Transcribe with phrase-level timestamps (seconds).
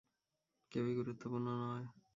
[0.71, 1.85] কেউই গুরুত্বপূর্ণ নয়।